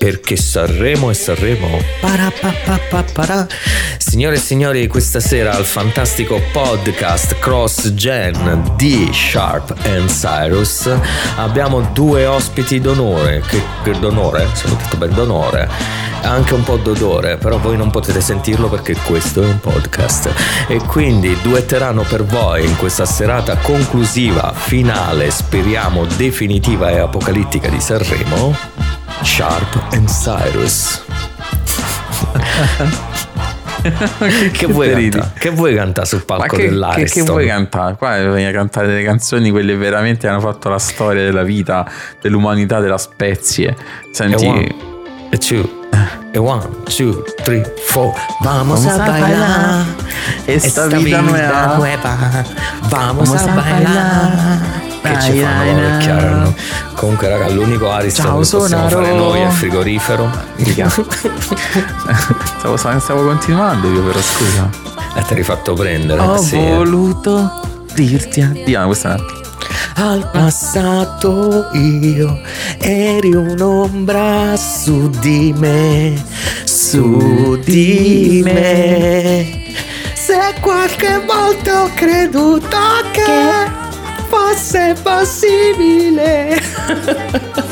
[0.00, 1.78] perché Sanremo e Sanremo.
[2.00, 3.46] Parapapapapara.
[3.98, 10.90] Signore e signori, questa sera al fantastico podcast Cross Gen di Sharp and Cyrus
[11.36, 13.42] abbiamo due ospiti d'onore.
[13.46, 14.48] Che, che d'onore?
[14.54, 15.68] Se ho detto bene, d'onore.
[16.22, 20.32] Anche un po' d'odore, però voi non potete sentirlo perché questo è un podcast.
[20.66, 27.80] E quindi duetteranno per voi in questa serata conclusiva, finale, speriamo definitiva e apocalittica di
[27.80, 28.89] Sanremo.
[29.22, 31.02] Sharp and Cyrus.
[33.82, 35.32] che, che, vuoi cantare?
[35.38, 37.04] Che vuoi cantare sul palco che, dell'Ariston?
[37.04, 37.96] Che, che vuoi cantare?
[37.96, 41.86] Qua bisogna cantare delle canzoni quelle veramente hanno fatto la storia della vita,
[42.20, 43.76] dell'umanità, della spezie.
[44.10, 44.44] Senti...
[44.44, 44.74] E one,
[45.30, 45.68] e two,
[46.32, 48.12] e one, two, three, four.
[48.40, 49.84] Vamos, Vamos a, bailar.
[50.46, 51.76] Esta, esta vida, vida nueva.
[52.88, 53.84] Vamos, Vamos a, a bailar.
[53.84, 56.54] bailar che dai, ci fanno dai, vecchiare
[56.94, 59.02] comunque raga l'unico Ariston Ciao, che possiamo Sonaro.
[59.02, 60.30] fare noi è il frigorifero
[62.58, 64.68] stavo, stavo, continuando io però scusa.
[65.14, 66.56] E ti hai rifatto prendere ho sì.
[66.56, 69.20] voluto dirti addio questa è
[69.94, 72.40] al passato io
[72.78, 76.14] eri un'ombra su di me,
[76.64, 79.58] su di me.
[80.14, 82.78] Se qualche volta ho creduto
[83.12, 83.79] che
[84.40, 86.60] fosse possibile.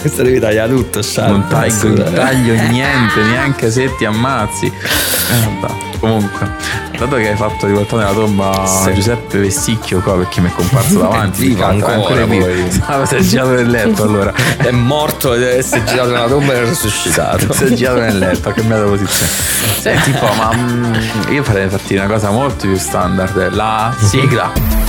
[0.00, 1.30] Questo devi tagliare tutto, Sharp.
[1.30, 4.66] Non taglio, non taglio niente, neanche se ti ammazzi.
[4.66, 5.87] Eh, vabbè.
[5.98, 6.48] Comunque,
[6.96, 8.94] dato che hai fatto rivoltare nella tomba sì.
[8.94, 12.70] Giuseppe Vesticchio qua perché mi è comparso davanti, viva ancora, ancora poi.
[12.70, 14.32] Stava, si è girato nel letto allora.
[14.56, 17.52] è morto e si è girato nella tomba e è risuscitato.
[17.52, 19.32] si è girato nel letto, ha cambiato posizione.
[19.78, 20.94] Senti un po', ma mm,
[21.30, 24.87] io farei partire una cosa molto più standard, la sigla.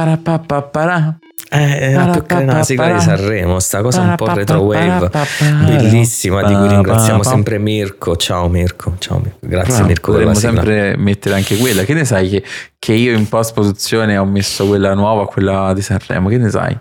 [0.00, 1.09] Para, eh, la più
[2.40, 5.10] carina la sigla di Sanremo, sta cosa un po' retro wave,
[5.64, 8.16] bellissima, di cui ringraziamo sempre Mirko.
[8.16, 9.38] Ciao Mirko, ciao Mirko.
[9.40, 10.12] grazie Mirko.
[10.12, 11.84] Potremmo sempre mettere anche quella.
[11.84, 12.44] Che ne sai che,
[12.78, 16.28] che io in post produzione ho messo quella nuova, quella di Sanremo?
[16.28, 16.78] Che ne sai?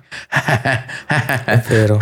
[1.46, 2.00] È vero.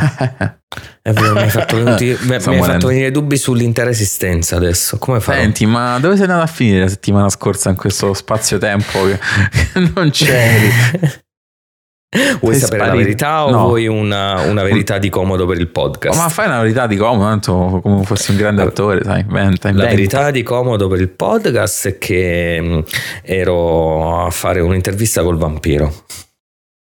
[1.02, 4.98] È vero, mi hai fatto, venuti, mi, mi hai fatto venire dubbi sull'intera esistenza adesso.
[4.98, 5.38] Come fai?
[5.38, 9.20] Senti, ma dove sei andato a finire la settimana scorsa in questo spazio-tempo che,
[9.50, 10.70] che non c'eri?
[12.40, 12.86] Vuoi Sei sapere sparito.
[12.86, 13.64] la verità o no.
[13.68, 16.18] vuoi una, una, verità di comodo per il podcast?
[16.18, 19.90] Ma fai una verità di comodo, tanto come fossi un grande attore, sai, inventa, inventa.
[19.90, 22.80] La verità di comodo per il podcast è che mm,
[23.24, 25.94] ero a fare un'intervista col vampiro.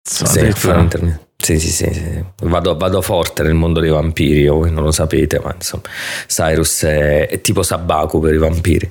[0.01, 1.24] Sì, fare un'intervista.
[1.45, 2.23] Sì, sì, sì, sì.
[2.41, 5.83] Vado, vado, forte nel mondo dei vampiri, voi non lo sapete, ma insomma,
[6.25, 8.89] Cyrus è, è tipo Sabaku per i vampiri.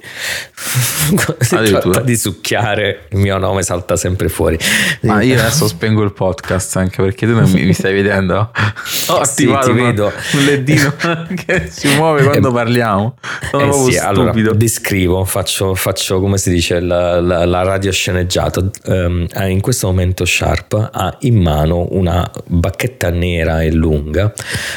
[1.41, 4.56] si tratta di succhiare, il mio nome salta sempre fuori.
[5.00, 8.37] Ma io adesso spengo il podcast anche perché tu non mi, mi stai vedendo.
[9.09, 10.12] Ho attivato sì, vedo.
[10.34, 10.94] un leddino
[11.44, 13.16] che si muove quando parliamo.
[13.50, 18.60] Sono eh sì, allora, descrivo, faccio, faccio, come si dice la, la, la radio sceneggiata.
[18.84, 24.32] Um, in questo momento Sharp ha in mano una bacchetta nera e lunga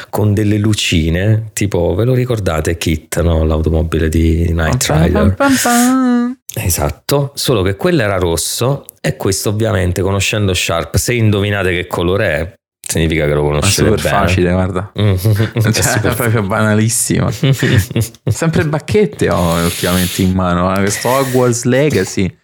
[0.09, 3.43] con delle lucine, tipo ve lo ricordate Kit, no?
[3.43, 5.35] l'automobile di Night Rider?
[6.53, 12.27] Esatto, solo che quello era rosso e questo ovviamente conoscendo Sharp, se indovinate che colore
[12.27, 14.25] è, significa che lo conoscete è super bene.
[14.25, 14.91] facile, guarda.
[14.95, 17.29] cioè, è super proprio banalissimo.
[18.25, 20.79] Sempre bacchette ho ultimamente in mano, eh?
[20.79, 22.35] questo Hogwarts Legacy.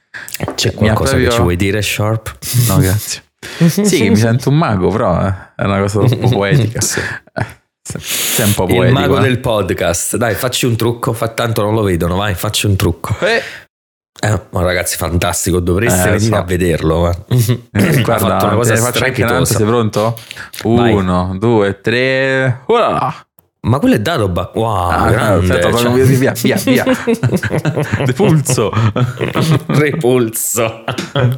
[0.56, 1.30] C'è qualcosa proprio...
[1.30, 2.38] che ci vuoi dire, Sharp?
[2.68, 3.24] No, grazie.
[3.68, 6.81] sì, mi sento un mago, però eh, è una cosa troppo poetica.
[6.81, 7.02] sì.
[7.86, 8.86] Sei un po' poetico.
[8.86, 9.22] Il mago eh?
[9.22, 10.16] del podcast.
[10.16, 11.14] Dai, facci un trucco.
[11.14, 13.16] Fa tanto non lo vedono, vai, facci un trucco.
[13.20, 13.42] Eh.
[14.22, 16.36] Eh, ragazzi, fantastico, dovreste eh, venire so.
[16.36, 17.10] a vederlo.
[17.10, 17.62] Eh.
[18.04, 20.18] Guarda, ha fatto una cosa faccio anche Nante, sei pronto?
[20.63, 21.38] Uno, vai.
[21.40, 22.62] due, tre.
[22.68, 23.25] Uala!
[23.65, 24.56] Ma quello è Datobac.
[24.56, 25.54] Wow, ah, grande.
[25.54, 26.04] Aspetta, cioè...
[26.04, 26.83] via, via, via.
[28.06, 28.69] Repulso.
[29.68, 30.83] Repulso.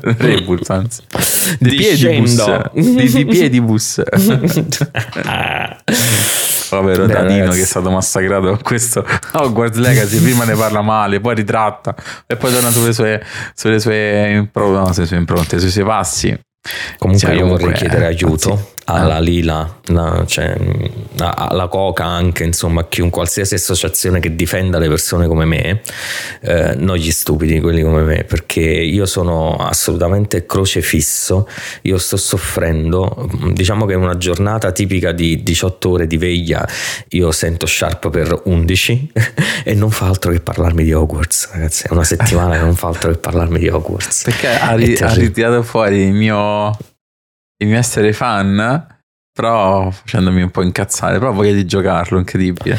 [0.01, 1.04] Repulso, anzi.
[1.60, 2.72] Di piedibus.
[2.74, 4.01] Di, di piedibus.
[6.68, 10.19] Povero Danino che è stato massacrato con questo Hogwarts Legacy.
[10.19, 11.95] Prima ne parla male, poi ritratta
[12.25, 13.24] e poi torna sulle sue,
[13.54, 16.36] sulle sue, impronte, no, sulle sue impronte, sui suoi passi.
[16.98, 20.56] Comunque io vorrei chiedere aiuto alla Lila, la, cioè,
[21.18, 25.82] alla Coca anche, insomma, a chiunque, qualsiasi associazione che difenda le persone come me,
[26.42, 31.48] eh, non gli stupidi, quelli come me, perché io sono assolutamente crocefisso,
[31.84, 36.68] io sto soffrendo, diciamo che in una giornata tipica di 18 ore di veglia
[37.10, 39.12] io sento Sharp per 11
[39.64, 42.88] e non fa altro che parlarmi di Hogwarts, ragazzi, è una settimana che non fa
[42.88, 44.24] altro che parlarmi di Hogwarts.
[44.24, 46.78] Perché ha, ri- ha ritirato fuori il mio
[47.57, 48.88] il mio essere fan,
[49.31, 52.78] però facendomi un po' incazzare, però voglia di giocarlo, incredibile.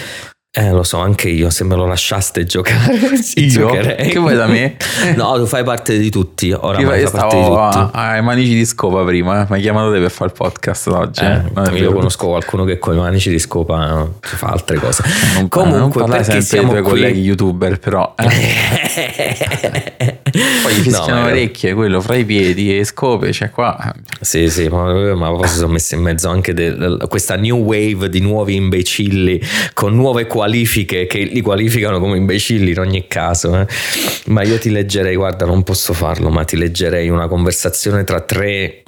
[0.58, 2.96] Eh, lo so, anche io, se me lo lasciaste giocare,
[3.34, 3.48] io?
[3.48, 4.08] Giocherei.
[4.08, 4.76] Che vuoi da me?
[5.14, 7.90] no, tu fai parte di tutti, ora io, io parte di tutti.
[7.92, 9.46] ai manici di scopa prima, eh.
[9.50, 11.22] mi hai chiamato te per fare il podcast oggi.
[11.22, 11.76] Eh, eh.
[11.76, 15.02] io conosco qualcuno che con i manici di scopa eh, fa altre cose.
[15.34, 16.80] Non, Comunque, non perché siamo qui...
[16.80, 18.14] colleghi youtuber, però...
[18.16, 19.44] Eh.
[20.62, 23.94] Poi gli fischiano no, orecchie, quello fra i piedi e scope, cioè qua...
[24.20, 28.08] Sì, sì, ma, ma poi si sono messi in mezzo anche del, questa new wave
[28.08, 29.40] di nuovi imbecilli
[29.72, 33.58] con nuove qualifiche che li qualificano come imbecilli in ogni caso.
[33.58, 33.66] Eh.
[34.26, 38.82] Ma io ti leggerei, guarda, non posso farlo, ma ti leggerei una conversazione tra tre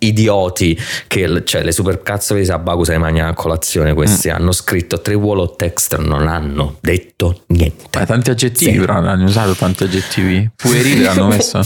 [0.00, 4.32] idioti che cioè le supercazzole di Sabaku sai mangiare a colazione questi mm.
[4.32, 8.78] hanno scritto tre wall of text non hanno detto niente Ma tanti aggettivi sì.
[8.78, 11.60] però hanno usato tanti aggettivi puerile hanno messo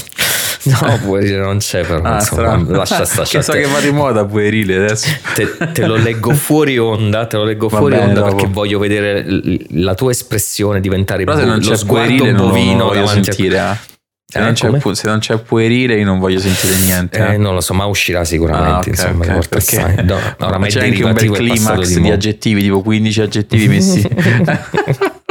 [0.64, 4.25] no puerile non c'è però ah, insomma, lascia sta che so che va di moda
[4.25, 8.20] puerile adesso te, te, lo leggo fuori onda te lo leggo va fuori bene, onda
[8.20, 8.37] dopo.
[8.37, 9.25] perché voglio vedere
[9.70, 13.73] la tua espressione diventare però se non c'è puerile bovino non lo voglio sentire a...
[13.73, 13.91] Eh.
[14.32, 14.56] Se, eh, non
[14.94, 17.19] se, non c'è puerile io non voglio sentire niente.
[17.19, 18.70] Eh, non lo so, ma uscirà sicuramente.
[18.70, 20.19] Ah, okay, insomma, okay, perché no,
[20.69, 24.09] c'è anche un bel climax di, di aggettivi, tipo 15 aggettivi messi.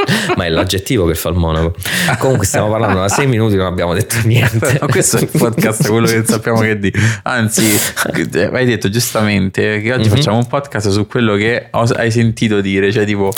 [0.35, 1.73] ma è l'aggettivo che fa il monaco.
[2.19, 4.69] Comunque stiamo parlando da 6 minuti non abbiamo detto niente.
[4.81, 6.91] No, questo è il podcast, quello che sappiamo che di.
[7.23, 7.63] Anzi,
[8.51, 10.15] hai detto giustamente che oggi mm-hmm.
[10.15, 13.31] facciamo un podcast su quello che hai sentito dire, cioè tipo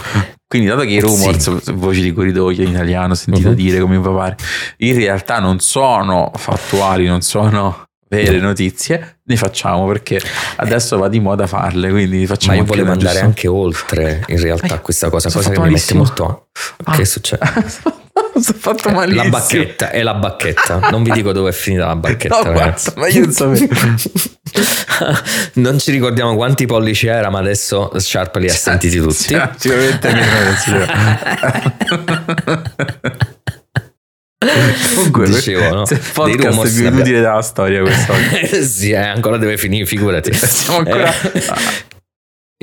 [0.53, 1.71] quindi, dato che i rumors, sì.
[1.73, 3.55] voci di corridoio in italiano, ho sentito uh-huh.
[3.55, 4.35] dire come mi pare,
[4.77, 7.85] in realtà non sono fattuali, non sono
[8.21, 10.21] vere notizie, ne facciamo perché
[10.57, 11.89] adesso va di moda farle.
[11.89, 13.25] Quindi facciamo Ma io volevo andare giusto.
[13.25, 16.01] anche oltre in realtà a questa cosa, cosa che malissimo.
[16.01, 16.47] mi mette molto.
[16.83, 16.95] Ah.
[16.95, 17.45] Che succede?
[18.39, 19.23] Sono fatto malissimo.
[19.23, 20.89] La bacchetta, è la bacchetta.
[20.89, 22.41] Non vi dico dove è finita la bacchetta.
[22.43, 23.67] No, guarda, ma io non sapevo.
[25.53, 29.35] non ci ricordiamo quanti pollici era, ma adesso Sharp li ha sentiti tutti.
[29.57, 30.55] Sicuramente meno.
[34.95, 35.83] Comunque, dicevo, no?
[35.89, 38.13] Il podcast è più inutile della storia questa
[38.63, 40.33] sì, eh, ancora deve finire, figurati.
[40.33, 41.13] Siamo ancora...
[41.31, 41.91] Eh,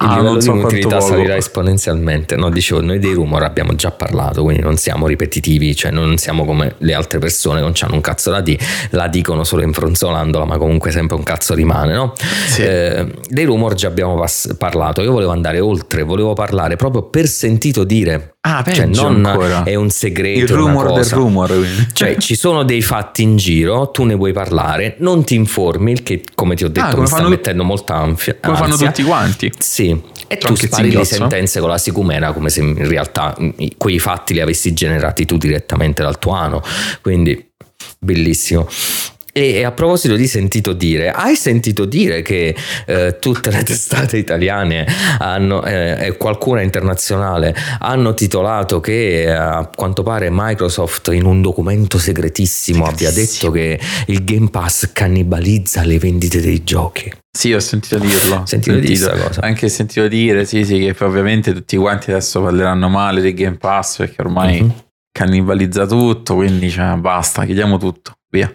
[0.02, 2.37] il ah, livello so di inutilità salirà esponenzialmente.
[2.37, 6.46] No, dicevo, noi dei rumor abbiamo già parlato, quindi non siamo ripetitivi, cioè non siamo
[6.46, 10.56] come le altre persone non hanno un cazzo da dire, la dicono solo infronzolandola, ma
[10.56, 12.14] comunque sempre un cazzo rimane, no?
[12.16, 12.62] Sì.
[12.62, 17.26] Eh, dei rumor già abbiamo pass- parlato, io volevo andare oltre, volevo parlare proprio per
[17.26, 18.36] sentito dire.
[18.43, 19.64] Ah, cioè non ancora.
[19.64, 20.38] è un segreto.
[20.38, 21.48] Il rumor del rumor.
[21.48, 21.88] Quindi.
[21.93, 26.02] Cioè ci sono dei fatti in giro, tu ne vuoi parlare, non ti informi, il
[26.02, 28.36] che come ti ho detto ah, mi sta mettendo molta ansia.
[28.40, 29.52] Come fanno tutti quanti.
[29.58, 29.89] Sì,
[30.26, 33.37] e tu spari le sentenze con la sicumera come se in realtà
[33.76, 36.62] quei fatti li avessi generati tu direttamente dal tuo ano.
[37.00, 37.50] Quindi
[37.98, 38.69] bellissimo.
[39.32, 42.55] E a proposito di sentito dire, hai sentito dire che
[42.87, 44.87] eh, tutte le testate italiane
[45.19, 51.43] hanno, eh, e qualcuna internazionale hanno titolato che eh, a quanto pare Microsoft in un
[51.43, 53.09] documento segretissimo, segretissimo.
[53.09, 53.81] abbia detto che
[54.12, 57.13] il Game Pass cannibalizza le vendite dei giochi?
[57.32, 58.43] Sì, ho sentito dirlo.
[58.44, 59.13] Sentito, sentito.
[59.13, 59.31] Dire.
[59.41, 63.99] Anche sentito dire, sì, sì, che ovviamente tutti quanti adesso parleranno male del Game Pass
[63.99, 64.75] perché ormai uh-huh.
[65.13, 68.53] cannibalizza tutto, quindi cioè, basta, chiediamo tutto, via.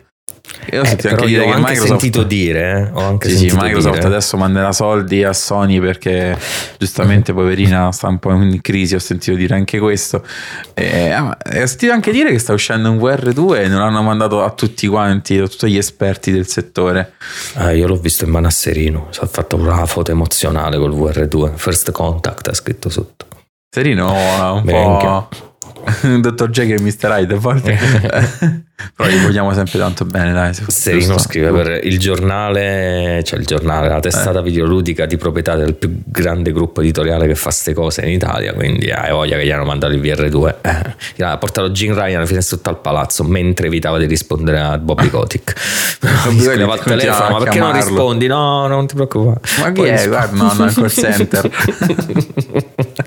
[0.72, 1.88] Io ho eh, sentito anche dire che anche Microsoft...
[1.88, 2.90] sentito dire, eh?
[2.92, 4.08] ho anche sì, sì, Microsoft dire.
[4.08, 6.38] adesso manderà soldi a Sony perché
[6.78, 10.26] giustamente poverina sta un po' in crisi, ho sentito dire anche questo.
[10.74, 14.44] E, ah, ho sentito anche dire che sta uscendo un VR2 e non l'hanno mandato
[14.44, 17.14] a tutti quanti, a tutti gli esperti del settore.
[17.54, 21.92] Ah, io l'ho visto in Manasserino, si è fatto una foto emozionale col VR2, First
[21.92, 23.28] Contact ha scritto sotto.
[23.70, 25.54] Serino un po'...
[26.20, 27.10] Dottor J che Mr.
[27.12, 27.78] Hyde a volte
[28.96, 33.88] però gli vogliamo sempre tanto bene dai Serino scrive per il giornale cioè il giornale
[33.88, 34.44] la testata eh.
[34.44, 38.92] videoludica di proprietà del più grande gruppo editoriale che fa queste cose in Italia quindi
[38.92, 41.24] hai voglia che gli hanno mandato il VR2 eh.
[41.24, 45.54] ha portato Jim Ryan fino sotto al palazzo mentre evitava di rispondere a Bobby Kotick.
[46.00, 48.28] Bobby al telefono ma perché non rispondi?
[48.28, 49.40] No non ti preoccupare.
[49.60, 50.08] Ma chi è?
[50.08, 51.50] guarda no no al call center.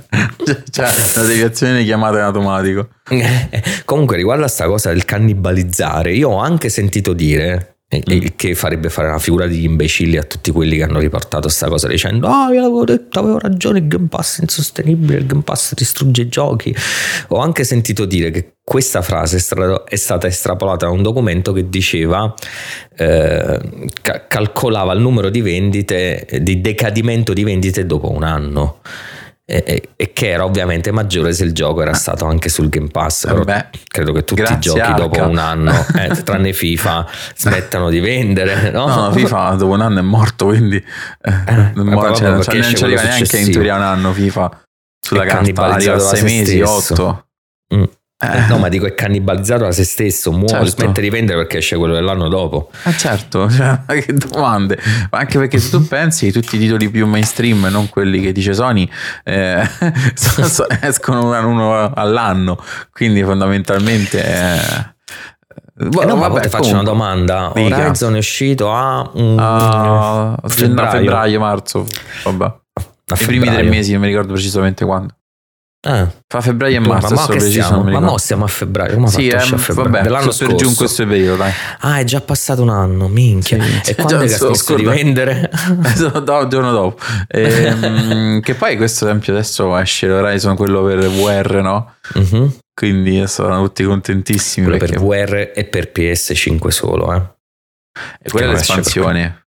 [0.70, 2.88] Cioè la deviazione di chiamata in automatico
[3.84, 8.26] Comunque, riguardo a sta cosa del cannibalizzare, io ho anche sentito dire Mm.
[8.36, 11.88] Che farebbe fare una figura di imbecilli a tutti quelli che hanno riportato questa cosa
[11.88, 13.78] dicendo: Ah, oh, io l'avevo detto, avevo ragione.
[13.78, 15.16] Il Game Pass è insostenibile.
[15.20, 16.76] Il Game Pass distrugge i giochi.
[17.28, 22.34] Ho anche sentito dire che questa frase è stata estrapolata da un documento che diceva,
[22.94, 23.58] eh,
[24.28, 28.80] calcolava il numero di vendite, di decadimento di vendite dopo un anno
[29.50, 33.24] e, e, che era ovviamente maggiore se il gioco era stato anche sul Game Pass.
[33.26, 34.96] Però Beh, credo che tutti i giochi Arca.
[34.96, 38.56] dopo un anno, eh, tranne FIFA, smettano di vendere.
[38.78, 38.86] No?
[38.86, 42.84] no, FIFA dopo un anno è morto, quindi eh, eh, non, mo- cioè, non ci
[42.84, 44.62] arriva neanche in teoria un anno FIFA
[45.00, 47.27] sulla carta, arriva a 6 mesi, 8.
[48.24, 48.30] Mm.
[48.30, 48.46] Eh.
[48.48, 50.66] No, ma dico è cannibalizzato da se stesso, muore, certo.
[50.66, 52.70] smette di vendere perché esce quello dell'anno dopo.
[52.84, 54.76] Eh certo, cioè, che domande.
[55.10, 58.54] Ma anche perché se tu pensi tutti i titoli più mainstream, non quelli che dice
[58.54, 58.90] Sony,
[59.22, 59.62] eh,
[60.82, 62.60] escono uno all'anno,
[62.92, 64.24] quindi fondamentalmente...
[64.24, 64.96] Eh,
[65.80, 67.52] eh no, vabbè, ti faccio una domanda.
[67.54, 67.76] Dica.
[67.76, 70.90] Horizon è uscito a, um, a febbraio.
[70.90, 71.86] febbraio, marzo,
[72.24, 72.52] vabbè.
[73.20, 75.17] I primi tre mesi, non mi ricordo precisamente quando.
[75.88, 76.06] Ah.
[76.26, 78.92] Fa febbraio e marzo, ma, ma preciso, ma mo siamo a febbraio.
[78.92, 79.90] Come sì, ehm, a febbraio?
[79.90, 80.56] Vabbè, dell'anno scorso.
[80.56, 81.52] giù in questo periodo, dai.
[81.80, 83.58] Ah, è già passato un anno, minchia.
[83.82, 85.50] Sì, e quando è smesso di vendere?
[86.26, 87.02] no, il giorno dopo.
[87.28, 91.94] Ehm, che poi questo esempio adesso esce l'Horizon, quello per VR, no?
[92.12, 92.54] Uh-huh.
[92.74, 94.66] Quindi sono tutti contentissimi.
[94.66, 94.98] Quello perché...
[94.98, 97.22] per VR e per PS5 solo, eh.
[98.20, 99.46] E quella è l'espansione.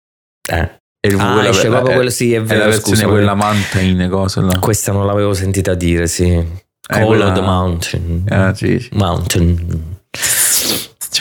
[0.49, 0.78] Eh.
[1.01, 4.09] E ah, quella, esce proprio quello, sì, è vero, è la versione scusa, quella mountain,
[4.11, 4.59] cosa là.
[4.59, 6.29] Questa non l'avevo sentita dire, sì.
[6.29, 6.47] Eh,
[6.81, 7.29] Call quella...
[7.29, 8.25] of the Mountain.
[8.29, 8.89] Ah, sì, sì.
[8.93, 9.97] Mountain.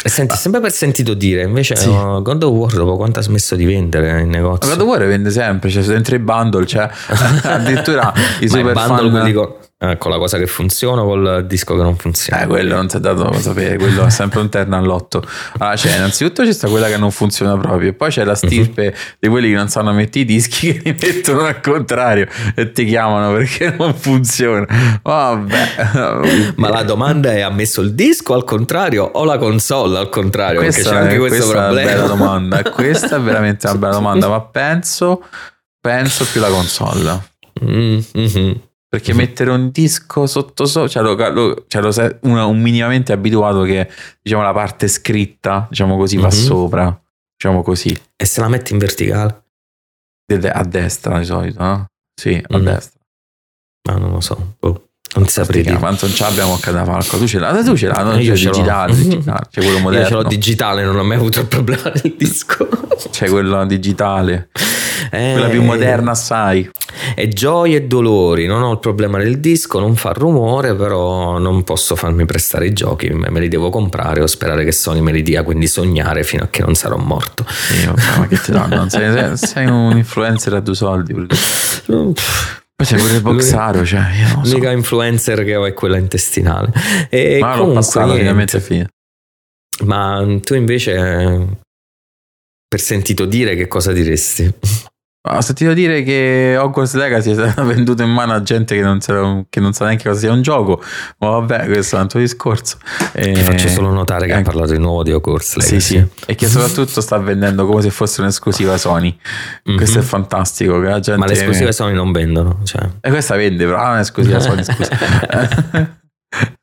[0.04, 1.92] E senti, sempre per sentito dire, invece sì.
[1.92, 4.70] no, God of War dopo quanto ha smesso di vendere in negozio?
[4.70, 6.90] God of War vende sempre, cioè dentro i bundle, cioè
[7.44, 9.26] addirittura i super bundle fan...
[9.26, 12.42] Dico, eh, con la cosa che funziona o col disco che non funziona?
[12.42, 15.24] Eh, quello non si è dato da sapere, quello è sempre un terno all'otto.
[15.60, 18.50] Allora, cioè, innanzitutto c'è sta quella che non funziona proprio, e poi c'è la mhm.
[18.50, 19.16] stirpe uh-huh.
[19.20, 22.86] di quelli che non sanno mettere i dischi che li mettono al contrario e ti
[22.86, 24.66] chiamano perché non funziona.
[25.04, 26.54] Vabbè.
[26.58, 30.60] Ma la domanda è: ha messo il disco al contrario o la console al contrario?
[30.60, 31.92] Questa perché c'è anche questo problema.
[31.92, 32.64] È una bella domanda.
[32.64, 35.24] Questa è veramente una bella domanda, ma penso,
[35.80, 37.36] penso più la console.
[37.64, 38.54] Mm-hmm.
[38.90, 39.20] Perché mm-hmm.
[39.20, 41.92] mettere un disco sotto sopra, cioè, lo, lo, cioè lo,
[42.22, 43.90] uno, un minimamente abituato che
[44.22, 46.46] diciamo la parte scritta, diciamo così, va mm-hmm.
[46.46, 47.02] sopra,
[47.36, 47.96] diciamo così.
[48.16, 49.44] E se la metti in verticale?
[50.52, 51.86] A destra di solito, no?
[52.20, 52.64] Sì, a mm.
[52.64, 53.00] destra.
[53.90, 54.56] Ma non lo so.
[54.60, 54.88] Oh.
[55.16, 55.78] Non saprei dire.
[55.78, 57.18] Quanto non ce l'abbiamo a catafalco?
[57.18, 57.64] Tu ce l'hai?
[57.64, 58.04] Tu ce l'hai?
[58.04, 59.48] Non io c'è digitale, digitale.
[59.50, 60.04] C'è quello moderno.
[60.04, 62.68] Io ce l'ho digitale, non ho mai avuto il problema del disco.
[63.10, 64.50] C'è quello digitale.
[65.10, 66.70] Eh, quella più moderna assai.
[67.16, 68.46] E gioie e dolori.
[68.46, 72.74] Non ho il problema del disco, non fa rumore, però non posso farmi prestare i
[72.74, 73.10] giochi.
[73.10, 76.48] Me li devo comprare o sperare che Sony me li dia, quindi sognare fino a
[76.48, 77.46] che non sarò morto.
[77.84, 78.88] Io, ma che ti danno?
[78.98, 81.14] Sei, sei un influencer a due soldi.
[81.14, 84.42] Poi c'è pure il boxaro, cioè io so.
[84.44, 86.72] L'unica influencer che ho è quella intestinale.
[87.10, 88.88] E ma l'ho passato finalmente fine.
[89.84, 91.60] Ma tu invece,
[92.68, 94.54] per sentito dire, che cosa diresti?
[95.30, 99.02] Ho sentito dire che Hogwarts Legacy è stato venduto in mano a gente che non,
[99.02, 100.82] sa, che non sa neanche cosa sia un gioco,
[101.20, 102.78] ma vabbè, questo è un altro discorso.
[103.14, 103.32] E...
[103.32, 104.50] Ti faccio solo notare che anche...
[104.50, 105.80] ha parlato di nuovo di Hogwarts Legacy.
[105.80, 109.18] Sì, sì, e che soprattutto sta vendendo come se fosse un'esclusiva Sony.
[109.68, 109.78] Mm-hmm.
[109.78, 110.80] Questo è fantastico.
[110.80, 111.20] Che la gente...
[111.20, 112.60] Ma le esclusive Sony non vendono.
[112.64, 112.88] Cioè.
[113.02, 114.90] E questa vende, però non è esclusiva Sony, scusa.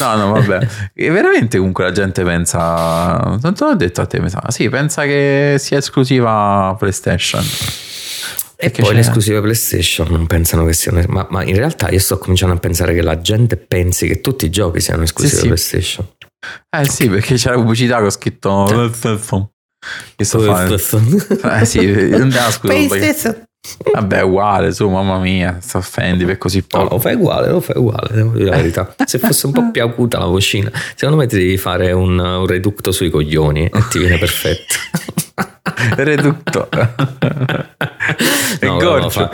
[0.00, 0.66] No, no, vabbè.
[0.94, 3.38] E veramente comunque la gente pensa.
[3.40, 4.42] Non te l'ho detto a te, mi sa.
[4.48, 7.44] Sì, pensa che sia esclusiva PlayStation.
[8.58, 8.92] E poi c'è?
[8.94, 11.02] le esclusive PlayStation non pensano che siano.
[11.08, 14.46] Ma, ma, in realtà io sto cominciando a pensare che la gente pensi che tutti
[14.46, 15.46] i giochi siano esclusive sì, sì.
[15.46, 16.06] PlayStation.
[16.76, 18.64] Eh sì, perché c'è la pubblicità che ho scritto.
[20.16, 20.74] Che sto facendo?
[21.60, 22.72] Eh sì, non te la scusa.
[22.72, 23.44] PlayStation.
[23.92, 26.84] Vabbè, uguale, su, mamma mia, si offendi per così poco.
[26.84, 28.94] No, lo fai uguale, lo fai uguale, devo dire la verità.
[29.04, 32.46] Se fosse un po' più acuta la vocina, secondo me ti devi fare un, un
[32.46, 34.74] reducto sui coglioni e ti viene perfetto.
[35.96, 36.68] reducto.
[38.60, 39.30] no, Gorcio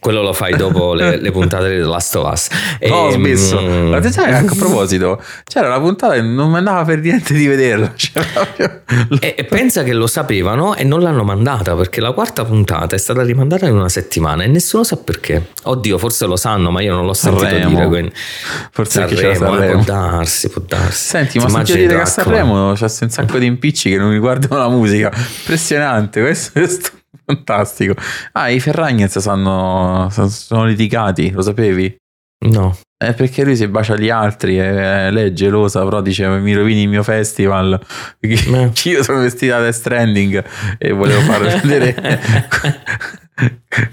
[0.00, 2.48] quello lo fai dopo le, le puntate di The Last of Us.
[2.78, 3.60] E, no, ho smesso.
[3.60, 7.46] Mm, Ma sai, a proposito, c'era una puntata e non mi andava per niente di
[7.46, 7.92] vederla.
[8.02, 8.80] Cioè,
[9.20, 12.98] e, e, pensa che lo sapevano e non l'hanno mandata perché la quarta puntata è
[12.98, 15.50] stata rimandata in una settimana e nessuno sa perché.
[15.62, 17.68] Oddio, forse lo sanno, ma io non l'ho sentito Sanremo.
[17.68, 17.86] dire.
[17.86, 18.12] Quindi.
[18.70, 19.72] Forse Sanremo, Sanremo.
[19.72, 21.08] può darsi, può darsi.
[21.08, 24.58] Senti, ma senti dire che a Sanremo c'è un sacco di impicci che non riguardano
[24.58, 25.10] la musica.
[25.14, 26.90] Impressionante, questo, questo
[27.26, 27.94] Fantastico.
[28.32, 31.96] Ah, i Ferragnez sono, sono litigati, lo sapevi?
[32.46, 32.76] No.
[32.96, 36.82] È perché lui si bacia gli altri e lei è gelosa, però dice mi rovini
[36.82, 37.80] il mio festival.
[38.18, 40.44] Perché io sono vestita da Stranding
[40.78, 42.20] e volevo far vedere...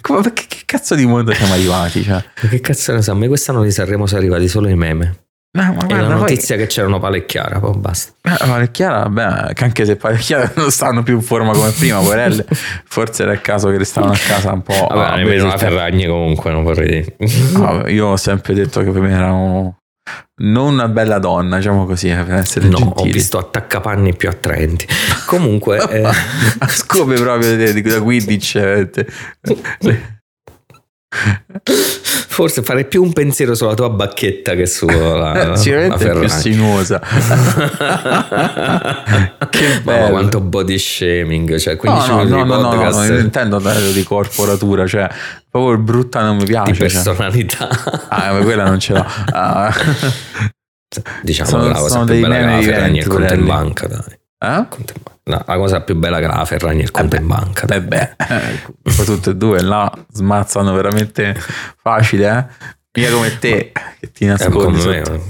[0.02, 2.04] Come, perché, che cazzo di mondo siamo arrivati?
[2.04, 2.24] Cioè?
[2.34, 5.29] Che cazzo ne so, a me quest'anno di Sanremo sono arrivati solo i meme.
[5.52, 6.66] No, ma guarda, la notizia poi...
[6.66, 8.14] che c'erano Pale e Chiara, poi basta.
[8.22, 11.54] Eh, Pale e Chiara, beh, anche se Pale e Chiara non stanno più in forma
[11.54, 12.46] come prima, porelle,
[12.86, 14.88] forse era il caso che restavano a casa un po'.
[14.92, 17.16] Vabbè, nemmeno una Ferragni comunque, non vorrei dire.
[17.54, 19.78] No, io ho sempre detto che per me erano
[20.42, 23.10] non una bella donna, diciamo così, eh, per essere no, gentili.
[23.10, 24.88] ho visto attaccapanni più attraenti.
[25.26, 25.78] Comunque...
[25.90, 26.04] eh...
[26.04, 28.90] A scope proprio da Quidditch.
[32.30, 37.00] Forse farei più un pensiero sulla tua bacchetta che sulla Sicuramente la più sinuosa.
[39.50, 40.04] che bello.
[40.04, 43.60] Ma quanto body shaming, cioè 15 no, no, no, no, no, no, non intendo
[43.92, 45.10] di corporatura, cioè
[45.50, 46.72] proprio il brutta non mi piace.
[46.72, 47.68] Di personalità.
[47.68, 48.00] Cioè.
[48.10, 49.06] Ah, ma quella non ce l'ho.
[49.32, 49.74] Ah.
[51.22, 54.19] Diciamo sono, la cosa più bella che la Ferragni è il conto in banca, dai.
[54.42, 54.68] Eh?
[55.24, 57.68] No, la cosa più bella che la Ferragni è il conto eh in banca.
[57.68, 61.36] Eh beh, eh, tutte e due là smazzano veramente
[61.78, 62.78] facile, eh?
[62.98, 64.82] Mica come te che ti nascondi.
[64.82, 65.22] Eh, me,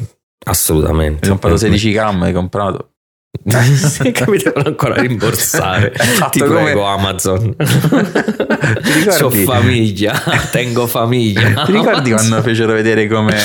[0.46, 1.26] assolutamente.
[1.26, 2.94] Hai comprato 16 grammi, hai comprato.
[3.76, 5.94] sì, che mi devono ancora rimborsare.
[6.32, 6.64] Ti come...
[6.64, 7.56] prego, Amazon.
[7.56, 9.44] Ti ricordi?
[9.44, 10.22] Ho famiglia,
[10.52, 11.64] tengo famiglia.
[11.64, 13.38] Ti ricordi quando fecero vedere come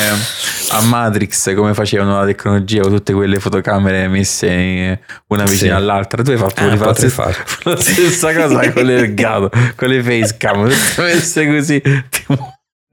[0.71, 5.81] a Matrix come facevano la tecnologia con tutte quelle fotocamere messe una vicina sì.
[5.83, 6.23] all'altra?
[6.23, 10.69] Tu hai fatto eh, la, stessa, la stessa cosa con le gato, con le facecam,
[10.69, 11.81] tutte messe così.
[11.81, 12.25] Ti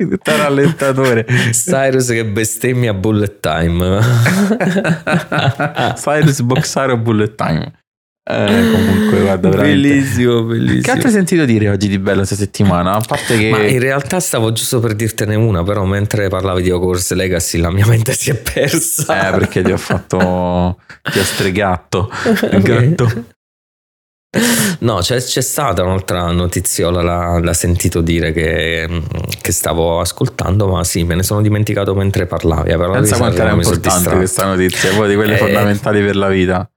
[0.10, 1.25] tutto rallentatore.
[1.51, 4.00] Cyrus che bestemmia bullet time.
[5.96, 7.79] Cyrus Boxaro bullet time.
[8.24, 10.81] Eh, comunque, guarda, bellissimo, bellissimo.
[10.81, 12.93] Che altro hai sentito dire oggi di bello questa settimana?
[12.93, 13.50] A parte che.
[13.50, 17.72] Ma in realtà stavo giusto per dirtene una, però mentre parlavi di Hogwarts Legacy la
[17.72, 19.27] mia mente si è persa.
[19.27, 20.77] Eh, perché ti ho fatto.
[21.12, 22.12] ti ho stregato.
[22.51, 23.25] Il gatto.
[24.79, 28.88] No, c'è, c'è, stata un'altra notiziola, l'ha, l'ha sentito dire che,
[29.41, 32.71] che, stavo ascoltando, ma sì, me ne sono dimenticato mentre parlavi.
[32.75, 36.69] Pensa quanto era importante questa notizia, poi di quelle eh, fondamentali per la vita.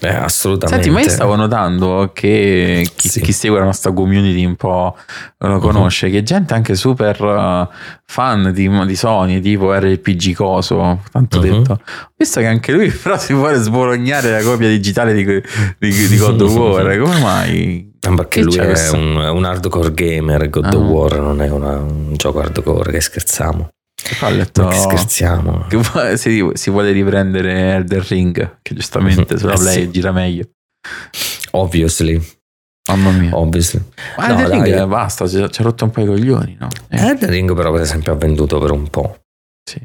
[0.00, 0.82] Eh, assolutamente.
[0.82, 3.20] Senti, ma io stavo notando che chi, sì.
[3.20, 4.96] chi, segue la nostra community un po'
[5.38, 6.12] lo conosce, uh-huh.
[6.12, 7.68] che gente anche super uh,
[8.04, 11.44] fan di, di, Sony, tipo RPG Coso, tanto uh-huh.
[11.44, 11.80] detto.
[12.16, 16.40] Visto che anche lui però si vuole sbolognare la copia digitale di, di, di God
[16.40, 17.90] of War, come mai?
[18.00, 20.80] Perché che lui è un, un, hardcore gamer, God uh-huh.
[20.80, 20.90] of ah.
[20.90, 23.68] War non è una, un gioco hardcore, che scherziamo.
[24.18, 25.66] Qua ho letto che scherziamo.
[25.68, 29.90] Che si, si, vuole riprendere Elder Ring, che giustamente sulla eh Play sì.
[29.90, 30.48] gira meglio.
[31.52, 32.20] Obviously.
[32.88, 33.36] Mamma mia.
[33.36, 33.80] Obviously.
[34.16, 36.68] Ma no, Elder Ring basta, ci ha rotto un po' i coglioni, no?
[36.88, 36.98] Eh.
[36.98, 39.20] Elder Ring però per esempio ha venduto per un po'.
[39.62, 39.80] Sì.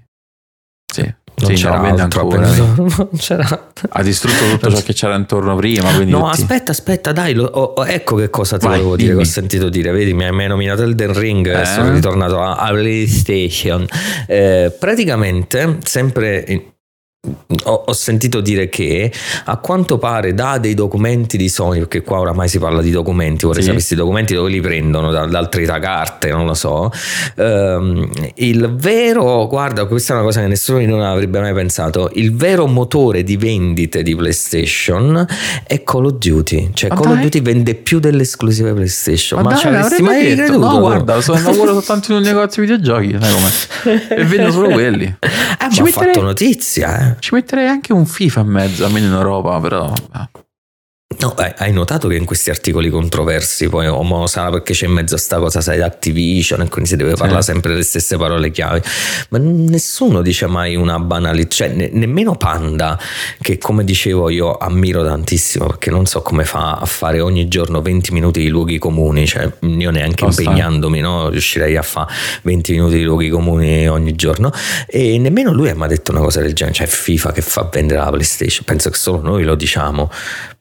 [0.91, 1.15] Sì.
[1.39, 3.69] Non sì, c'era no, altro non c'era.
[3.89, 5.91] Ha distrutto tutto ciò che c'era intorno prima.
[5.91, 6.41] no, tutti...
[6.41, 7.35] aspetta, aspetta, dai.
[7.35, 9.09] Lo, oh, ecco che cosa ti Vai, volevo dimmi.
[9.09, 9.21] dire.
[9.21, 9.91] Che ho sentito dire.
[9.91, 11.59] Vedi, mi hai nominato Elden Ring.
[11.59, 11.65] Eh?
[11.65, 13.85] Sono ritornato a, a PlayStation.
[14.25, 16.76] Eh, praticamente, sempre.
[17.63, 19.11] Ho, ho, sentito dire che
[19.45, 23.45] a quanto pare da dei documenti di Sony, perché qua oramai si parla di documenti,
[23.45, 23.69] vorrei sì.
[23.69, 26.91] sapere questi documenti dove li prendono, da, da altre carte, non lo so.
[27.35, 32.35] Um, il vero, guarda, questa è una cosa che nessuno non avrebbe mai pensato, il
[32.35, 35.25] vero motore di vendite di PlayStation
[35.65, 37.13] è Call of Duty, cioè Ma Call dai.
[37.15, 39.41] of Duty vende più delle esclusive PlayStation.
[39.41, 40.43] Ma, Ma ci avresti mai detto?
[40.43, 40.67] creduto?
[40.67, 44.15] No, guarda, sono lavoro soltanto in un negozio di videogiochi, sai com'è?
[44.21, 45.15] e vendo solo quelli.
[45.19, 47.15] Eh, ci ma ha fatto notizia, eh.
[47.19, 49.93] Ci metterei anche un FIFA in mezzo, almeno in Europa, però...
[51.19, 55.15] No, hai notato che in questi articoli controversi poi Omo sarà perché c'è in mezzo
[55.15, 57.51] a sta cosa, sai, Activision e quindi si deve parlare sì.
[57.51, 58.83] sempre le stesse parole chiave.
[59.29, 62.99] Ma nessuno dice mai una banalità, cioè ne, nemmeno Panda,
[63.41, 67.81] che come dicevo io ammiro tantissimo perché non so come fa a fare ogni giorno
[67.81, 70.43] 20 minuti di luoghi comuni, cioè io neanche Costa.
[70.43, 74.51] impegnandomi no, riuscirei a fare 20 minuti di luoghi comuni ogni giorno
[74.85, 78.09] e nemmeno lui ha detto una cosa del genere, cioè FIFA che fa vendere la
[78.09, 80.11] PlayStation, penso che solo noi lo diciamo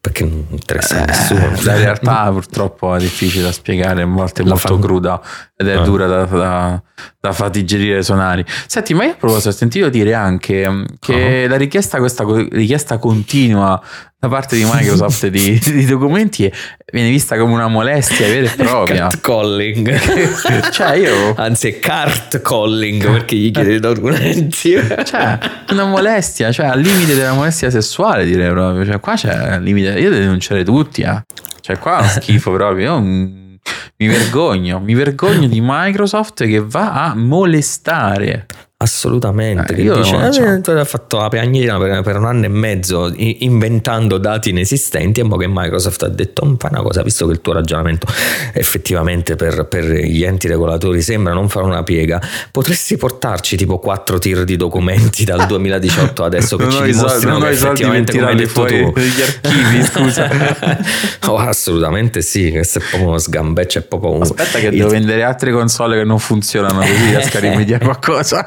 [0.07, 1.50] perché interessa a eh, nessuno.
[1.62, 4.80] La realtà purtroppo è difficile da spiegare, a volte è molto fan...
[4.80, 5.20] cruda
[5.56, 5.82] ed è ah.
[5.82, 6.82] dura da, da,
[7.20, 8.44] da far digerire sonari.
[8.66, 11.48] Senti, ma io a proposito ho sentito dire anche che uh-huh.
[11.48, 13.80] la richiesta, questa richiesta continua
[14.26, 16.52] da parte di Microsoft di, di, documenti
[16.92, 19.06] viene vista come una molestia vera e propria.
[19.06, 19.98] Cat calling.
[20.70, 21.34] cioè io...
[21.36, 24.74] Anzi cart calling perché gli chiede i documenti.
[25.04, 25.38] cioè,
[25.70, 28.84] una molestia, cioè al limite della molestia sessuale direi proprio.
[28.84, 29.90] Cioè qua c'è al limite...
[29.98, 31.24] Io devo denunciare tutti, eh.
[31.60, 32.84] Cioè qua è uno schifo proprio.
[32.84, 38.46] Io mi vergogno, mi vergogno di Microsoft che va a molestare
[38.78, 39.74] assolutamente.
[39.74, 40.42] Eh, io dice, so.
[40.44, 45.20] "Eh, tu hai fatto la piagnina per, per un anno e mezzo inventando dati inesistenti
[45.20, 48.06] e mo che Microsoft ha detto "Mm, fai una cosa, visto che il tuo ragionamento
[48.52, 54.18] effettivamente per, per gli enti regolatori sembra non fare una piega, potresti portarci tipo quattro
[54.18, 58.36] tir di documenti dal 2018 adesso che Non ci dimostrano ho che effettivamente come hai
[58.36, 60.28] detto tu gli archivi, scusa.
[61.28, 64.22] Oh, assolutamente sì, questo è proprio uno sgambeccio, è proprio un...
[64.22, 68.46] Aspetta che il- devo vendere altre console che non funzionano così riesco a rimediare qualcosa.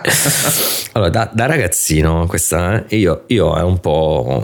[0.93, 4.41] Allora, da, da ragazzino, questa, eh, io, io è un po',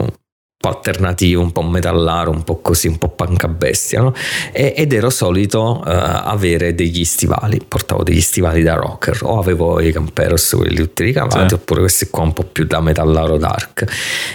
[0.66, 4.12] po' alternativo, un po' metallaro, un po' così, un po' panca bestia, no?
[4.52, 9.80] E- ed ero solito eh, avere degli stivali, portavo degli stivali da rocker, o avevo
[9.80, 11.54] i Camperos, quelli tutti ricavati, Sì.
[11.54, 13.84] oppure questi qua un po' più da metallaro dark.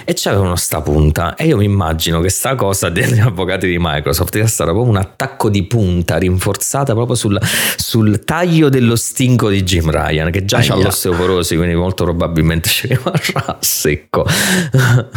[0.05, 4.33] E c'avevano sta punta, e io mi immagino che sta cosa degli avvocati di Microsoft
[4.35, 7.39] sia stata proprio un attacco di punta rinforzata proprio sul,
[7.75, 10.83] sul taglio dello stinco di Jim Ryan, che già c'ha Aia.
[10.83, 14.25] l'osteoporosi, quindi molto probabilmente ci rimarrà secco.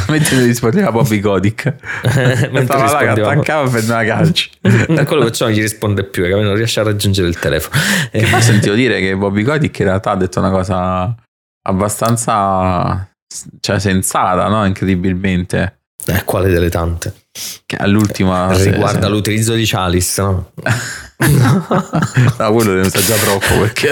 [0.09, 1.65] Mentre rispondeva Bobby Kotick.
[2.51, 4.51] Mentre che rispondeva- attaccava per una calci.
[4.61, 7.81] Quello che c'è non gli risponde più, perché non riesce a raggiungere il telefono.
[8.11, 11.15] Che poi sentivo dire che Bobby Kotick in realtà ha detto una cosa
[11.67, 13.09] abbastanza
[13.61, 14.65] cioè sensata, no?
[14.65, 15.79] Incredibilmente.
[16.07, 17.15] Eh, quale delle tante?
[17.65, 20.51] Che all'ultima Riguarda se- l'utilizzo di Chalice, no?
[22.39, 23.91] No, quello ne sa già troppo perché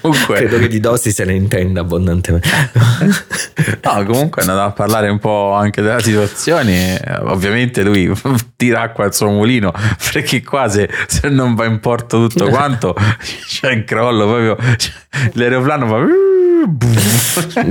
[0.00, 2.48] comunque Credo che di dosi se ne intenda abbondantemente.
[3.82, 7.00] No, comunque è andato a parlare un po' anche della situazione.
[7.22, 8.10] Ovviamente lui
[8.56, 9.72] tira acqua al suo mulino
[10.12, 12.94] perché qua se, se non va in porto tutto quanto
[13.46, 14.76] c'è un crollo proprio.
[14.76, 14.92] cioè,
[15.34, 16.04] l'aeroplano fa.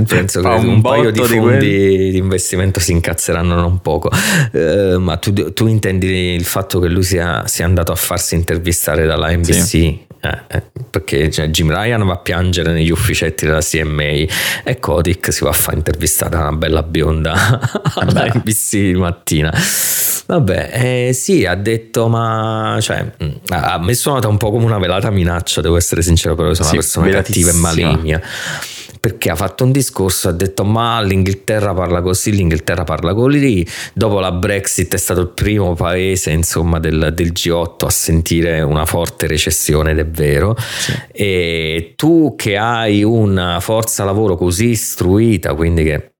[0.06, 2.10] Penso che fa un, paio di fondi quelli.
[2.10, 4.10] di, investimento si incazzeranno non poco.
[4.52, 9.04] Eh, ma tu, tu intendi il fatto che lui sia, sia andato a farsi intervistare
[9.06, 9.52] dalla NBC?
[9.54, 10.06] Sì.
[10.24, 14.24] Eh, eh, perché cioè, Jim Ryan va a piangere negli ufficetti della CMA
[14.64, 17.60] e Kodik si va a fare intervistare da una bella bionda
[17.96, 19.52] alla NBC di mattina.
[20.26, 24.64] Vabbè, eh, sì, ha detto, ma cioè, mh, ha ha messo nota un po' come
[24.64, 28.22] una velata minaccia, devo essere sincero, però sono Sì, una persona cattiva e maligna
[29.04, 33.62] perché ha fatto un discorso, ha detto ma l'Inghilterra parla così, l'Inghilterra parla così,
[33.92, 38.86] dopo la Brexit è stato il primo paese insomma del, del G8 a sentire una
[38.86, 40.56] forte recessione ed è vero,
[41.12, 46.13] e tu che hai una forza lavoro così istruita, quindi che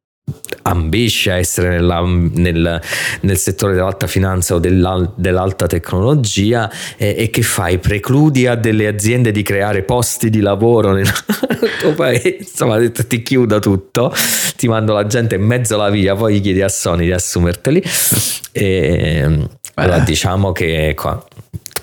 [0.62, 2.80] ambisce a essere nella- nel,
[3.20, 7.78] nel settore dell'alta finanza o dell'al- dell'alta tecnologia e, e che fai?
[7.78, 11.08] Precludi a delle aziende di creare posti di lavoro nel
[11.80, 12.36] tuo paese?
[12.40, 14.12] Insomma, ti chiudo tutto,
[14.56, 17.82] ti mando la gente in mezzo alla via, poi gli chiedi a Sony di assumerteli.
[18.52, 21.22] E, allora, diciamo che qua,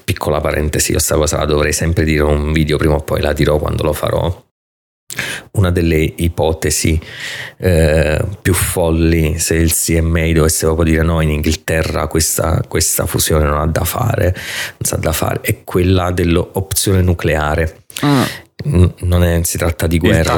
[0.04, 3.21] piccola parentesi, io sta cosa la dovrei sempre dire in un video, prima o poi
[3.21, 4.43] la dirò quando lo farò.
[5.51, 6.99] Una delle ipotesi
[7.57, 13.45] eh, più folli, se il CMA dovesse proprio dire no, in Inghilterra questa, questa fusione
[13.45, 17.83] non ha da fare, non sa da fare, è quella dell'opzione nucleare.
[18.05, 18.21] Mm,
[18.63, 20.36] Non è- si tratta di guerra.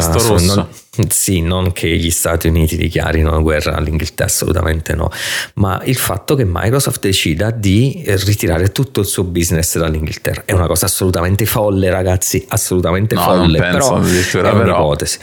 [0.56, 0.68] non-
[1.10, 5.10] sì, non che gli Stati Uniti dichiarino guerra all'Inghilterra, assolutamente no,
[5.56, 10.52] ma il fatto che Microsoft decida di eh, ritirare tutto il suo business dall'Inghilterra è
[10.54, 14.00] una cosa assolutamente folle, ragazzi, assolutamente No, folle, penso
[14.32, 14.62] però è però.
[14.62, 15.18] un'ipotesi.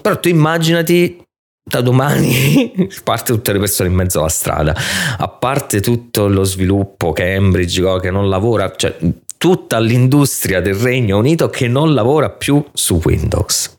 [0.00, 1.18] Però tu immaginati
[1.66, 4.76] da domani, a parte tutte le persone in mezzo alla strada,
[5.16, 8.94] a parte tutto lo sviluppo Cambridge che non lavora, cioè
[9.44, 13.78] tutta l'industria del Regno Unito che non lavora più su Windows.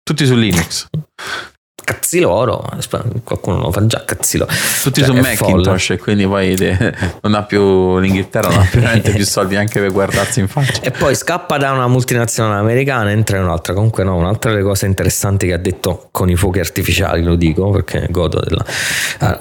[0.00, 0.86] Tutti su Linux,
[1.86, 2.68] Cazzi loro,
[3.22, 4.50] qualcuno lo fa già, cazzi loro.
[4.82, 6.56] tutti Cioè, su Macintosh e quindi poi
[7.22, 10.80] non ha più l'Inghilterra, non ha più veramente più soldi anche per guardarsi in faccia.
[10.80, 13.72] E poi scappa da una multinazionale americana, entra in un'altra.
[13.72, 17.70] Comunque, no, un'altra delle cose interessanti che ha detto con i fuochi artificiali, lo dico
[17.70, 18.64] perché godo della.
[19.18, 19.40] ah,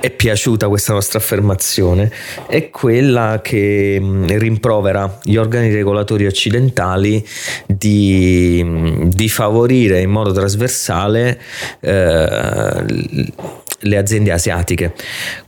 [0.00, 2.10] è piaciuta questa nostra affermazione.
[2.46, 7.22] È quella che mh, rimprovera gli organi regolatori occidentali
[7.66, 11.38] di, mh, di favorire in modo trasversale
[11.82, 13.32] eh,
[13.84, 14.94] le aziende asiatiche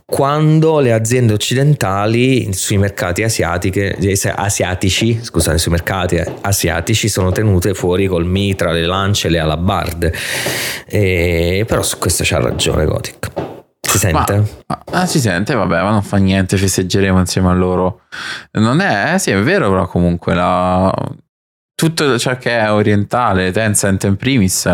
[0.05, 7.73] quando le aziende occidentali sui mercati asiatiche, eh, asiatici, scusate, sui mercati asiatici sono tenute
[7.73, 10.13] fuori col mitra, le lance, le alabarde.
[10.85, 13.31] E, però su questo c'ha ragione Gothic.
[13.81, 14.43] Si sente?
[14.67, 18.01] Ma, ah, si sente, vabbè, ma non fa niente, festeggeremo insieme a loro.
[18.51, 20.93] Non è, eh, sì, è vero, però comunque la,
[21.73, 24.71] tutto ciò che è orientale, Tencent in primis,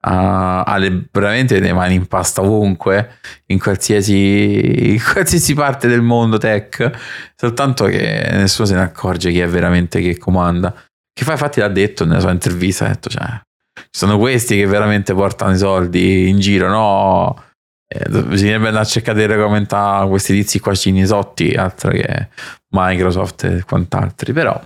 [0.00, 6.02] ha, ha le- veramente le mani in pasta ovunque, in qualsiasi, in qualsiasi parte del
[6.02, 6.90] mondo tech,
[7.36, 10.72] soltanto che nessuno se ne accorge chi è veramente che comanda.
[11.12, 13.40] Che fa, infatti l'ha detto nella sua intervista, ha detto, cioè,
[13.74, 17.44] ci sono questi che veramente portano i soldi in giro, no?
[17.92, 22.28] Eh, bisognerebbe andare a cercare di regolamentare questi tizi qua cinisotti, altro che
[22.70, 24.32] Microsoft e quant'altri.
[24.32, 24.58] Però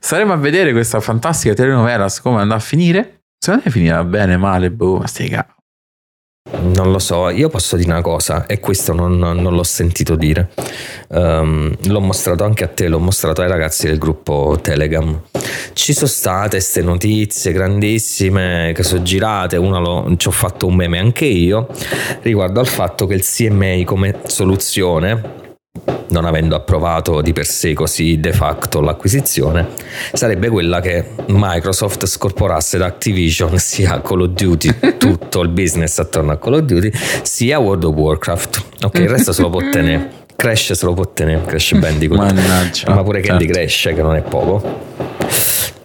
[0.00, 3.15] staremo a vedere questa fantastica telenovela come andrà a finire.
[3.46, 5.54] Secondo me finirà bene, male, boh, ma stai cazzo.
[6.62, 10.50] Non lo so, io posso dire una cosa e questo non, non l'ho sentito dire.
[11.10, 15.22] Um, l'ho mostrato anche a te, l'ho mostrato ai ragazzi del gruppo Telegram.
[15.74, 20.74] Ci sono state queste notizie grandissime che sono girate, una lo, ci ho fatto un
[20.74, 21.68] meme anche io,
[22.22, 25.44] riguardo al fatto che il CMA come soluzione
[26.08, 29.68] non avendo approvato di per sé così de facto l'acquisizione,
[30.12, 36.32] sarebbe quella che Microsoft scorporasse da Activision sia Call of Duty, tutto il business attorno
[36.32, 36.90] a Call of Duty,
[37.22, 38.64] sia World of Warcraft.
[38.82, 40.24] Ok, il resto se lo può tenere.
[40.36, 42.20] Crash se lo può tenere, Crash Bandicoot.
[42.20, 42.94] Mannaggia.
[42.94, 43.58] Ma pure Candy certo.
[43.58, 44.84] Crash, che non è poco.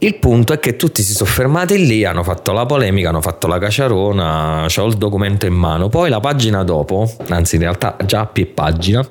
[0.03, 3.45] Il punto è che tutti si sono fermati lì, hanno fatto la polemica, hanno fatto
[3.45, 5.89] la caciarona, ho il documento in mano.
[5.89, 9.07] Poi la pagina dopo, anzi in realtà già a più pagina,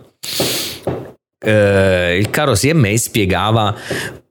[1.42, 3.74] eh, il caro CMA spiegava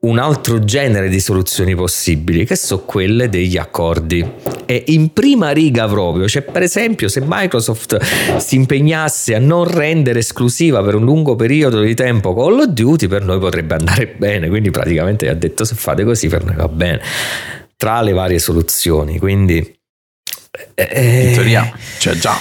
[0.00, 4.24] un altro genere di soluzioni possibili, che sono quelle degli accordi.
[4.64, 7.98] E in prima riga proprio, cioè per esempio se Microsoft
[8.38, 13.08] si impegnasse a non rendere esclusiva per un lungo periodo di tempo Call of Duty,
[13.08, 16.68] per noi potrebbe andare bene, quindi praticamente ha detto se fate così per noi va
[16.68, 17.00] bene.
[17.76, 19.78] Tra le varie soluzioni, quindi...
[20.74, 22.38] Eh, in teoria, cioè già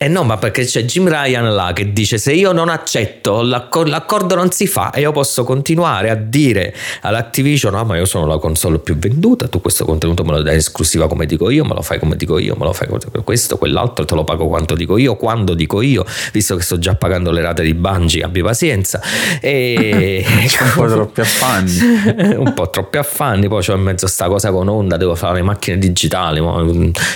[0.00, 3.88] eh no, ma perché c'è Jim Ryan là che dice se io non accetto l'accor-
[3.88, 8.24] l'accordo non si fa e io posso continuare a dire all'Activision no ma io sono
[8.24, 11.74] la console più venduta, tu questo contenuto me lo dai esclusiva come dico io, me
[11.74, 14.76] lo fai come dico io, me lo fai come questo, quell'altro te lo pago quanto
[14.76, 18.40] dico io, quando dico io, visto che sto già pagando le rate di Bungie, abbi
[18.40, 19.00] pazienza.
[19.40, 20.24] E...
[20.62, 21.76] un po' troppi affanni.
[22.38, 25.42] un po' troppi affanni, poi c'ho in mezzo sta cosa con onda, devo fare le
[25.42, 26.40] macchine digitali,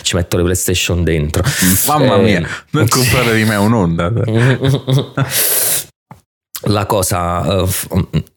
[0.02, 1.44] ci metto le PlayStation dentro.
[1.86, 4.12] Mamma eh, mia non comprare di me un'onda.
[6.66, 7.68] La cosa uh,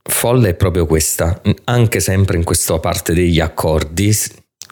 [0.01, 4.11] folle è proprio questa, anche sempre in questa parte degli accordi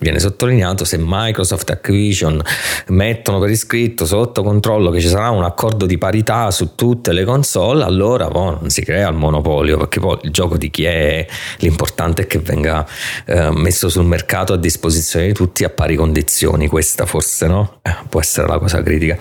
[0.04, 2.42] viene sottolineato se Microsoft e Activision
[2.88, 7.24] mettono per iscritto sotto controllo che ci sarà un accordo di parità su tutte le
[7.24, 11.26] console, allora boh, non si crea il monopolio perché poi il gioco di chi è
[11.60, 12.86] l'importante è che venga
[13.26, 17.80] eh, messo sul mercato a disposizione di tutti a pari condizioni, questa forse no?
[17.82, 19.18] Eh, può essere la cosa critica.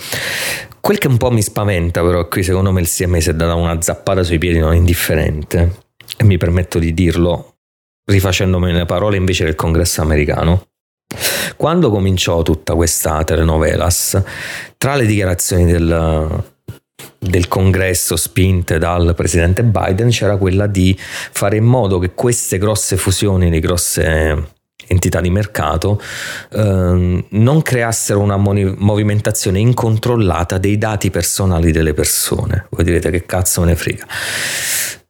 [0.81, 3.55] Quel che un po' mi spaventa però qui secondo me il CMS si è data
[3.55, 5.79] una zappata sui piedi non indifferente
[6.17, 7.55] e mi permetto di dirlo
[8.05, 10.72] rifacendomi le parole invece del congresso americano.
[11.57, 14.23] Quando cominciò tutta questa telenovelas,
[14.77, 16.45] tra le dichiarazioni del,
[17.19, 22.97] del congresso spinte dal presidente Biden c'era quella di fare in modo che queste grosse
[22.97, 26.01] fusioni di grosse entità di mercato
[26.51, 32.67] eh, non creassero una movimentazione incontrollata dei dati personali delle persone.
[32.71, 34.07] Voi direte che cazzo me ne frega.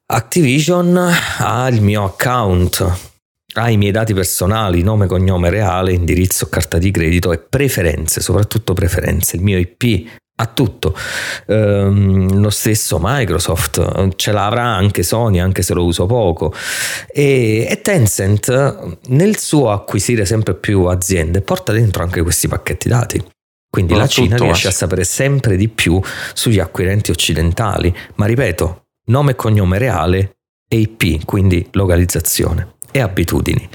[0.07, 3.12] Activision ha il mio account,
[3.55, 8.73] ha i miei dati personali, nome, cognome reale, indirizzo, carta di credito e preferenze, soprattutto
[8.73, 10.97] preferenze, il mio IP, ha tutto.
[11.47, 16.55] Um, lo stesso Microsoft ce l'avrà anche Sony, anche se lo uso poco.
[17.13, 23.23] E, e, Tencent, nel suo acquisire sempre più aziende, porta dentro anche questi pacchetti dati.
[23.69, 25.99] Quindi la Cina riesce a sapere sempre di più
[26.35, 27.95] sugli acquirenti occidentali.
[28.17, 30.37] Ma ripeto, nome e cognome reale
[30.69, 33.69] e IP, quindi localizzazione e abitudini.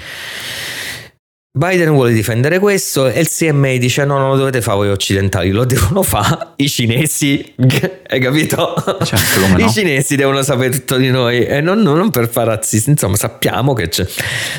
[1.57, 5.49] Biden vuole difendere questo e il CMA dice no, non lo dovete fare voi occidentali,
[5.49, 8.75] lo devono fare i cinesi, hai capito?
[9.03, 9.69] Certo, I no.
[9.69, 13.89] cinesi devono sapere tutto di noi e non, non per fare razzisti, insomma sappiamo che
[13.89, 14.05] c'è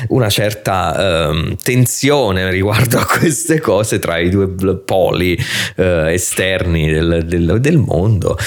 [0.09, 5.39] una certa um, tensione riguardo a queste cose tra i due poli
[5.77, 8.37] uh, esterni del, del, del, mondo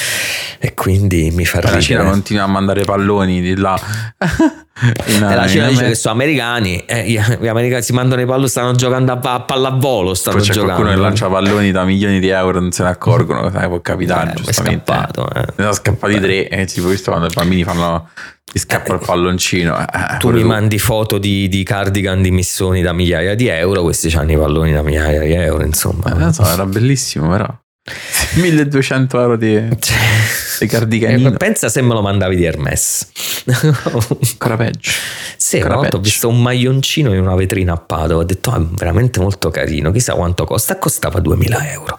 [0.58, 3.80] e quindi mi fa La Cina continua a mandare palloni di là.
[4.80, 8.48] In, e la Cina dice che sono americani, eh, gli americani si mandano i palloni,
[8.48, 10.14] stanno giocando a pallavolo.
[10.14, 10.74] Stanno Poi c'è giocando.
[10.74, 14.32] qualcuno che lancia palloni da milioni di euro, non se ne accorgono, sai, può capitare.
[14.32, 14.92] Eh, giustamente.
[14.92, 15.28] Scappato.
[15.34, 15.40] Eh.
[15.40, 18.08] Ne sono scappati tre, e tipo visto quando i bambini fanno
[18.52, 19.78] ti scappa il palloncino.
[19.78, 20.46] Eh, tu mi tu.
[20.46, 24.72] mandi foto di, di, cardigan di missioni da migliaia di euro, questi hanno i palloni
[24.72, 26.28] da migliaia di euro, insomma.
[26.28, 27.61] Eh, so, era bellissimo, però.
[28.34, 29.96] 1200 euro di, cioè,
[30.60, 31.30] di cardiganino.
[31.30, 33.08] Eh, pensa se me lo mandavi di Hermes.
[34.32, 34.92] Ancora peggio.
[35.36, 38.20] Sì, una volta ho visto un maglioncino in una vetrina a Padova.
[38.20, 39.90] Ho detto, ah, veramente molto carino.
[39.90, 40.78] Chissà quanto costa.
[40.78, 41.98] Costava 2000 euro.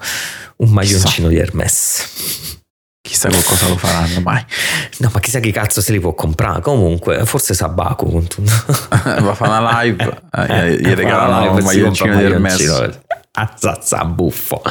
[0.58, 1.28] Un maglioncino Chissà.
[1.28, 2.62] di Hermes.
[3.02, 4.44] Chissà con cosa lo faranno mai.
[5.00, 6.62] No, ma chissà chi cazzo se li può comprare.
[6.62, 8.26] Comunque, forse Sabaku.
[8.90, 13.02] Va a fare una live, eh, gli regalano un maglioncino di Hermes.
[13.34, 14.62] Azzazza buffo.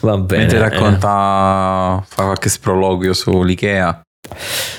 [0.00, 0.42] Va bene.
[0.42, 2.06] Mentre racconta, eh.
[2.06, 4.02] fa qualche sproloquio sull'Ikea.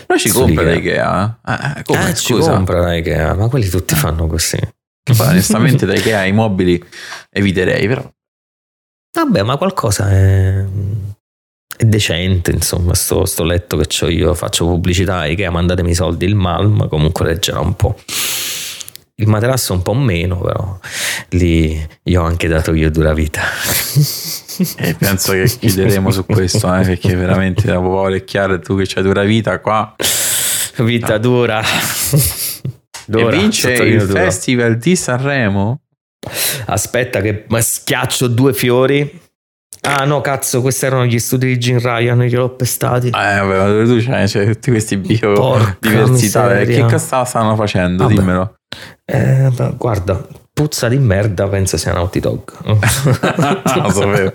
[0.07, 1.39] Noi ci compra l'Ikea.
[1.45, 4.59] Eh, come, eh, ci compra l'Ikea, ma quelli tutti fanno così.
[5.03, 6.83] Poi, onestamente da Ikea i mobili
[7.29, 8.09] eviterei, però.
[9.15, 10.65] Vabbè, ma qualcosa è,
[11.77, 15.95] è decente, insomma, sto, sto letto che ho io, faccio pubblicità a Ikea, mandatemi i
[15.95, 17.97] soldi, il Malm comunque reggerà un po'.
[19.17, 20.77] Il materasso un po' meno, però
[21.29, 23.41] lì gli ho anche dato io dura vita.
[24.77, 29.03] E penso che chiuderemo su questo, eh, perché veramente dopo Paolo chiaro tu che c'hai
[29.03, 29.95] dura vita qua.
[30.77, 31.19] Vita no.
[31.19, 31.61] dura.
[33.07, 33.33] dura.
[33.33, 34.23] E vince il dura.
[34.23, 35.79] Festival di Sanremo?
[36.65, 39.23] Aspetta che schiaccio due fiori.
[39.81, 43.07] Ah no, cazzo, questi erano gli studi di Jim Ryan, gliel'ho pestati.
[43.07, 46.63] Eh, vabbè, ma tu c'hai, c'hai tutti questi biodiversità.
[46.63, 48.03] Che cazzo stanno facendo?
[48.03, 48.15] Vabbè.
[48.15, 48.55] Dimmelo.
[49.05, 52.51] Eh, guarda, puzza di merda, penso sia Naughty Dog.
[53.65, 54.31] Sapevo.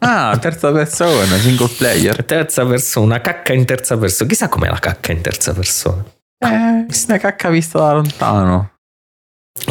[0.00, 2.24] Ah, terza persona, single player.
[2.24, 4.28] Terza persona, cacca in terza persona.
[4.28, 6.04] Chissà com'è la cacca in terza persona.
[6.38, 8.72] Eh, una cacca vista da lontano.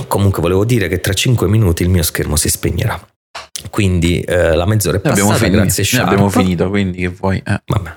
[0.07, 2.99] Comunque volevo dire che tra 5 minuti il mio schermo si spegnerà.
[3.69, 6.07] Quindi eh, la mezz'ora è passata, abbiamo finito, grazie Sharp.
[6.07, 7.43] abbiamo finito, quindi che vuoi?
[7.45, 7.61] Eh.
[7.65, 7.93] Vabbè.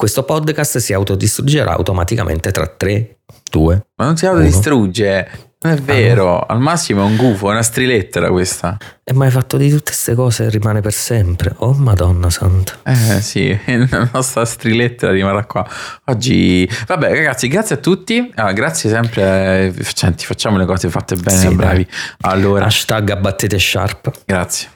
[0.00, 3.18] Questo podcast si autodistruggerà automaticamente tra 3,
[3.50, 3.86] 2.
[3.96, 5.49] Ma non si autodistrugge.
[5.62, 8.78] Non è vero, ah, al massimo è un gufo, è una strilettera questa.
[9.04, 11.52] E mai fatto di tutte queste cose rimane per sempre.
[11.58, 12.78] Oh madonna santa.
[12.82, 13.58] Eh sì,
[13.90, 15.68] la nostra strilettera rimarrà qua.
[16.06, 18.32] Oggi, vabbè ragazzi, grazie a tutti.
[18.36, 21.86] Ah, grazie sempre, Senti, facciamo le cose fatte bene, sì, bravi.
[22.22, 22.64] Allora.
[22.64, 24.10] Hashtag abbattete sharp.
[24.24, 24.70] Grazie.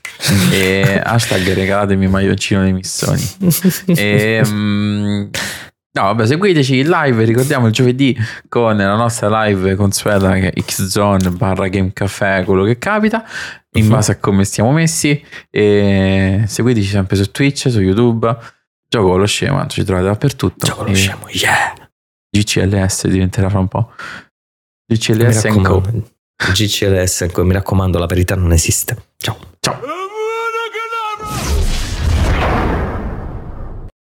[0.51, 3.27] E hashtag regalatemi maglioncino dei missoni.
[3.97, 5.31] e, um,
[5.97, 8.17] No, vabbè, seguiteci in live, ricordiamo il giovedì
[8.49, 13.25] con la nostra live consueta che è Xzone barra Game Café, quello che capita,
[13.77, 15.25] in base a come stiamo messi.
[15.51, 18.37] E seguiteci sempre su Twitch, su YouTube.
[18.89, 20.67] Gioco con lo scemo, ci trovate dappertutto.
[20.67, 21.73] Gioco lo scemo, yeah!
[22.29, 23.93] GCLS diventerà fra un po'.
[24.93, 25.81] GCLS Co.
[26.53, 27.45] GCLS Co.
[27.45, 28.97] Mi raccomando, la verità non esiste.
[29.17, 29.39] Ciao.
[29.61, 29.79] Ciao.